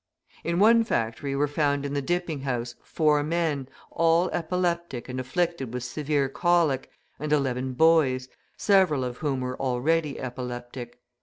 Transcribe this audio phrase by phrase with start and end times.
[0.43, 5.75] In one factory were found in the dipping house four men, all epileptic and afflicted
[5.75, 6.89] with severe colic,
[7.19, 8.27] and eleven boys,
[8.57, 10.99] several of whom were already epileptic.